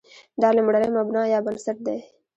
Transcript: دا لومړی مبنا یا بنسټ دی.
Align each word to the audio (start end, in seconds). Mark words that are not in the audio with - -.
دا 0.41 0.49
لومړی 0.57 0.87
مبنا 0.97 1.21
یا 1.33 1.39
بنسټ 1.45 1.77
دی. 1.87 1.97